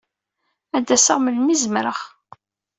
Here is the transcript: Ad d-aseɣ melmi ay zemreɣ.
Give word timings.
Ad 0.77 0.83
d-aseɣ 0.85 1.17
melmi 1.21 1.53
ay 1.53 1.57
zemreɣ. 1.63 1.99